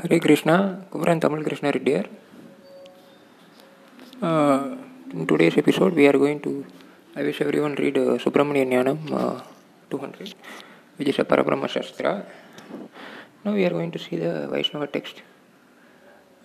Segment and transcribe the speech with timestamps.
[0.00, 2.06] Hare Krishna, Tamil Krishna Reddy here.
[4.22, 4.76] Uh,
[5.12, 6.64] in today's episode, we are going to,
[7.14, 9.42] I wish everyone read uh, Subramanian Jnanam uh,
[9.90, 10.34] 200,
[10.96, 12.24] which is a Parabrahma Shastra.
[13.44, 15.20] Now we are going to see the Vaishnava text,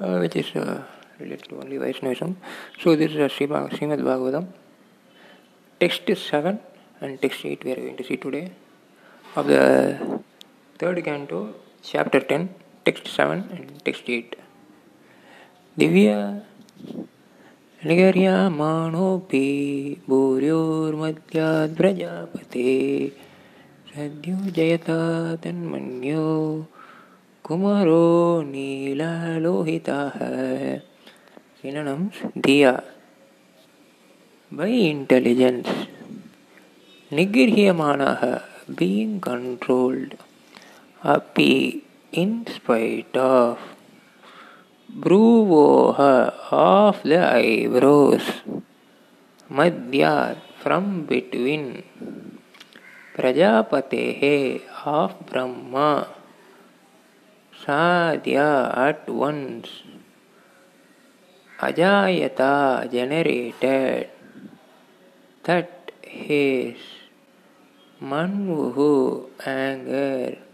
[0.02, 0.84] uh, which is uh,
[1.18, 2.36] related to only Vaishnavism.
[2.82, 4.48] So this is Srimad Bhagavatam.
[5.80, 6.60] Text is 7
[7.00, 8.52] and text 8 we are going to see today
[9.38, 10.20] of the
[10.80, 14.36] third canto, chapter 10, text 7 and text 8.
[15.80, 16.18] Divya
[17.86, 19.46] निगर्यमाणोऽपि
[20.10, 22.76] भूर्योर्मध्याद् प्रजापते
[23.94, 25.00] सद्यो जयता
[25.44, 26.28] तन्मन्यो
[27.48, 28.04] कुमारो
[28.52, 30.20] नीललोहितः
[31.60, 32.14] synonyms
[32.46, 32.74] diya
[34.52, 35.70] by intelligence
[37.18, 38.46] nigirhyamanah
[38.80, 40.14] being controlled
[41.14, 43.60] api in spite of
[44.88, 48.24] Bruvoha of the eyebrows.
[49.52, 51.84] Madhya from between.
[53.16, 56.08] Prajapatehe of Brahma.
[57.66, 59.84] Sadhya at once.
[61.60, 64.10] Ajayata generated.
[65.44, 66.78] That his
[68.02, 70.47] Manvuhu anger.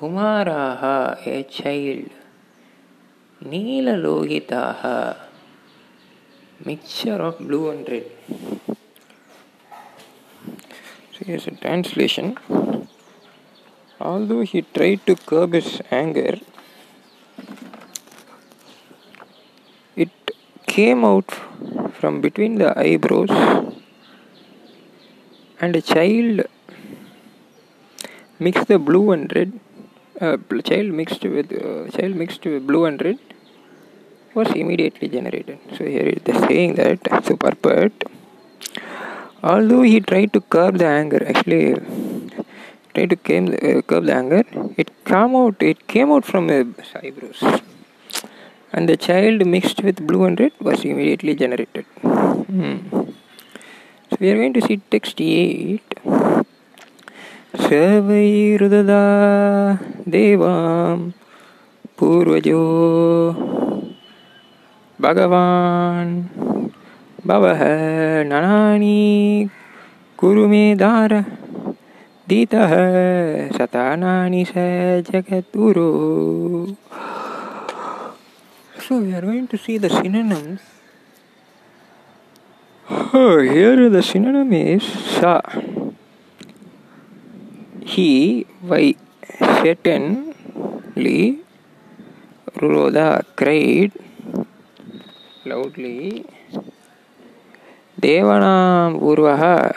[0.00, 2.10] Kumaraha a child.
[3.44, 5.16] Neelalohitaha
[6.64, 8.06] mixture of blue and red.
[11.12, 12.38] So here's a translation.
[14.00, 16.38] Although he tried to curb his anger,
[19.96, 20.10] it
[20.68, 21.28] came out
[21.94, 23.30] from between the eyebrows,
[25.60, 26.42] and a child
[28.38, 29.58] mixed the blue and red.
[30.20, 30.36] Uh,
[30.68, 33.18] child mixed with uh, child mixed with blue and red
[34.34, 35.58] was immediately generated.
[35.76, 37.92] So here is saying that so purport.
[39.44, 41.76] Although he tried to curb the anger, actually
[42.94, 44.42] tried to curb, uh, curb the anger,
[44.76, 45.62] it came out.
[45.62, 46.66] It came out from his
[47.00, 47.40] eyebrows,
[48.72, 51.84] and the child mixed with blue and red was immediately generated.
[52.02, 52.78] Hmm.
[54.10, 55.94] So we are going to see text eight.
[57.60, 59.04] सर्वैरुददा
[60.14, 60.98] देवां
[61.98, 62.64] पूर्वजो
[65.04, 66.12] भगवान्
[67.26, 67.62] भवः
[68.30, 69.00] ननानि
[70.18, 71.12] कुरु मे दार
[72.28, 72.74] दीतः
[73.58, 74.66] शतानानि स
[75.10, 75.88] जगद्गुरु
[78.88, 80.60] So we are going to see the synonyms.
[82.88, 85.42] Oh, here the synonym is sa.
[87.88, 88.94] He, why,
[89.62, 91.38] certainly,
[92.60, 93.92] Ruroda cried
[95.46, 96.26] loudly.
[97.98, 99.74] Devanam Urvaha,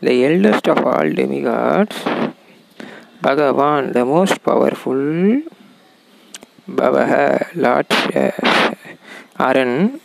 [0.00, 1.96] the eldest of all demigods,
[3.22, 5.42] Bhagavan, the most powerful,
[6.68, 8.74] Bhavaha, Lord uh,
[9.38, 10.00] Aran,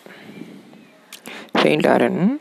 [1.64, 2.40] Saint Aran,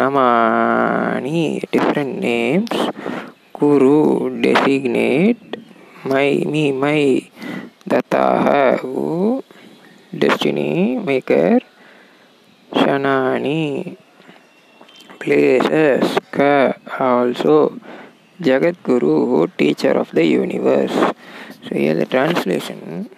[0.00, 2.72] Namani, different names,
[3.52, 5.58] Guru, designate,
[6.04, 7.28] my, me, my,
[7.86, 9.44] Dataha, who,
[10.16, 11.60] destiny maker,
[12.72, 13.98] Shanani,
[15.18, 17.78] places, Ka, also,
[18.40, 21.12] Jagat Guru, teacher of the universe.
[21.68, 23.10] So here the translation.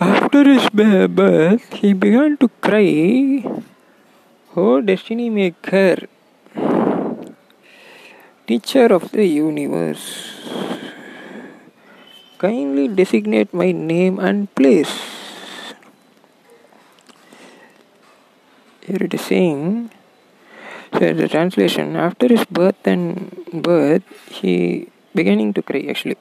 [0.00, 3.44] After his birth, he began to cry,
[4.56, 6.08] Oh destiny maker,
[8.48, 10.32] teacher of the universe,
[12.40, 14.88] kindly designate my name and place.
[18.80, 19.92] Here it is saying,
[20.90, 26.16] so the translation, after his birth and birth, he beginning to cry actually.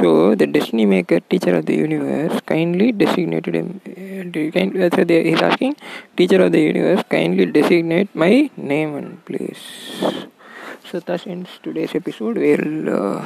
[0.00, 3.80] So the destiny maker, teacher of the universe, kindly designated him.
[3.84, 5.76] Uh, so they, he's asking,
[6.16, 9.62] teacher of the universe, kindly designate my name and place.
[10.90, 12.36] So thus ends today's episode.
[12.36, 13.24] We'll uh,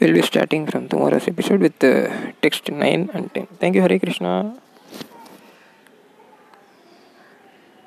[0.00, 3.46] we'll be starting from tomorrow's episode with uh, text nine and ten.
[3.60, 4.60] Thank you, Hari Krishna.